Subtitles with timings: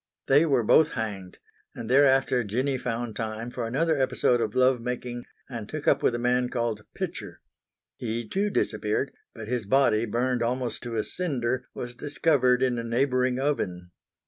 [0.25, 1.37] They were both hanged
[1.75, 6.15] and thereafter Jinny found time for another episode of love making and took up with
[6.15, 7.39] a man called Pitcher.
[7.97, 12.83] He too disappeared, but his body, burned almost to a cinder, was discovered in a
[12.83, 13.91] neighbouring oven.